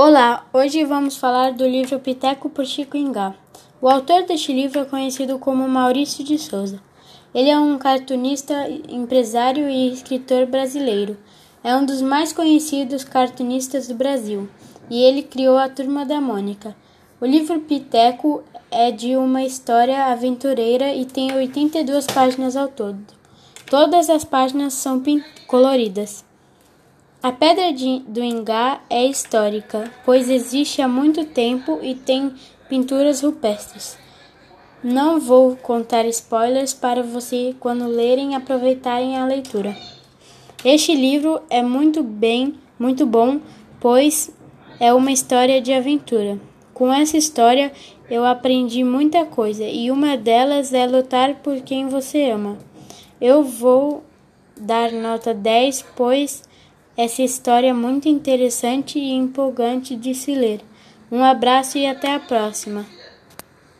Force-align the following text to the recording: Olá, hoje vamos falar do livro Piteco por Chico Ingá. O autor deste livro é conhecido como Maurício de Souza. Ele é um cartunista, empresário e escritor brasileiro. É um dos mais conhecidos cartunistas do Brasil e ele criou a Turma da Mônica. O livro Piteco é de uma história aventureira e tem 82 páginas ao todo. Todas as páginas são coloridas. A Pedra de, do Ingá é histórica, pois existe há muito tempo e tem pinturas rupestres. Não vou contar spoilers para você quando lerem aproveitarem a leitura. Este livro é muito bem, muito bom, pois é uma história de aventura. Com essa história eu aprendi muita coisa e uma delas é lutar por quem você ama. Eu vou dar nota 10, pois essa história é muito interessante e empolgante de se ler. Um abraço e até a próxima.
Olá, 0.00 0.46
hoje 0.52 0.84
vamos 0.84 1.16
falar 1.16 1.50
do 1.54 1.66
livro 1.66 1.98
Piteco 1.98 2.48
por 2.48 2.64
Chico 2.64 2.96
Ingá. 2.96 3.34
O 3.82 3.88
autor 3.88 4.22
deste 4.22 4.52
livro 4.52 4.78
é 4.78 4.84
conhecido 4.84 5.40
como 5.40 5.68
Maurício 5.68 6.22
de 6.22 6.38
Souza. 6.38 6.80
Ele 7.34 7.50
é 7.50 7.58
um 7.58 7.76
cartunista, 7.78 8.54
empresário 8.88 9.68
e 9.68 9.92
escritor 9.92 10.46
brasileiro. 10.46 11.16
É 11.64 11.74
um 11.74 11.84
dos 11.84 12.00
mais 12.00 12.32
conhecidos 12.32 13.02
cartunistas 13.02 13.88
do 13.88 13.94
Brasil 13.96 14.48
e 14.88 15.02
ele 15.02 15.24
criou 15.24 15.58
a 15.58 15.68
Turma 15.68 16.06
da 16.06 16.20
Mônica. 16.20 16.76
O 17.20 17.26
livro 17.26 17.58
Piteco 17.58 18.44
é 18.70 18.92
de 18.92 19.16
uma 19.16 19.42
história 19.42 20.04
aventureira 20.12 20.94
e 20.94 21.04
tem 21.06 21.34
82 21.34 22.06
páginas 22.06 22.54
ao 22.54 22.68
todo. 22.68 23.00
Todas 23.68 24.08
as 24.08 24.24
páginas 24.24 24.74
são 24.74 25.02
coloridas. 25.48 26.27
A 27.20 27.32
Pedra 27.32 27.72
de, 27.72 27.98
do 28.06 28.22
Ingá 28.22 28.80
é 28.88 29.04
histórica, 29.04 29.90
pois 30.04 30.30
existe 30.30 30.80
há 30.80 30.86
muito 30.86 31.24
tempo 31.24 31.80
e 31.82 31.96
tem 31.96 32.32
pinturas 32.68 33.22
rupestres. 33.22 33.98
Não 34.84 35.18
vou 35.18 35.56
contar 35.56 36.06
spoilers 36.06 36.72
para 36.72 37.02
você 37.02 37.56
quando 37.58 37.88
lerem 37.88 38.36
aproveitarem 38.36 39.18
a 39.18 39.24
leitura. 39.24 39.76
Este 40.64 40.94
livro 40.94 41.40
é 41.50 41.60
muito 41.60 42.04
bem, 42.04 42.54
muito 42.78 43.04
bom, 43.04 43.40
pois 43.80 44.30
é 44.78 44.94
uma 44.94 45.10
história 45.10 45.60
de 45.60 45.72
aventura. 45.72 46.38
Com 46.72 46.92
essa 46.92 47.16
história 47.16 47.72
eu 48.08 48.24
aprendi 48.24 48.84
muita 48.84 49.24
coisa 49.24 49.64
e 49.64 49.90
uma 49.90 50.16
delas 50.16 50.72
é 50.72 50.86
lutar 50.86 51.34
por 51.42 51.62
quem 51.62 51.88
você 51.88 52.30
ama. 52.30 52.56
Eu 53.20 53.42
vou 53.42 54.04
dar 54.56 54.92
nota 54.92 55.34
10, 55.34 55.84
pois 55.96 56.46
essa 56.98 57.22
história 57.22 57.68
é 57.68 57.72
muito 57.72 58.08
interessante 58.08 58.98
e 58.98 59.12
empolgante 59.12 59.94
de 59.94 60.16
se 60.16 60.34
ler. 60.34 60.60
Um 61.12 61.22
abraço 61.22 61.78
e 61.78 61.86
até 61.86 62.12
a 62.12 62.18
próxima. 62.18 62.84